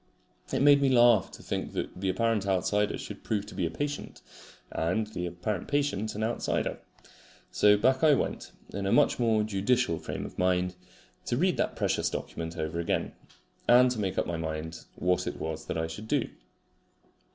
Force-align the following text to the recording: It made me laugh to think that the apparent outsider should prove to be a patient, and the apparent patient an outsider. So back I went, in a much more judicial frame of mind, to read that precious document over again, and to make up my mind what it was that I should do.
It 0.51 0.63
made 0.63 0.81
me 0.81 0.89
laugh 0.89 1.29
to 1.29 1.43
think 1.43 1.73
that 1.73 2.01
the 2.01 2.09
apparent 2.09 2.47
outsider 2.47 2.97
should 2.97 3.23
prove 3.23 3.45
to 3.45 3.53
be 3.53 3.67
a 3.67 3.69
patient, 3.69 4.23
and 4.71 5.05
the 5.05 5.27
apparent 5.27 5.67
patient 5.67 6.15
an 6.15 6.23
outsider. 6.23 6.79
So 7.51 7.77
back 7.77 8.03
I 8.03 8.15
went, 8.15 8.51
in 8.73 8.87
a 8.87 8.91
much 8.91 9.19
more 9.19 9.43
judicial 9.43 9.99
frame 9.99 10.25
of 10.25 10.39
mind, 10.39 10.73
to 11.27 11.37
read 11.37 11.57
that 11.57 11.75
precious 11.75 12.09
document 12.09 12.57
over 12.57 12.79
again, 12.79 13.11
and 13.67 13.91
to 13.91 13.99
make 13.99 14.17
up 14.17 14.25
my 14.25 14.37
mind 14.37 14.85
what 14.95 15.27
it 15.27 15.35
was 15.37 15.65
that 15.67 15.77
I 15.77 15.85
should 15.85 16.07
do. 16.07 16.29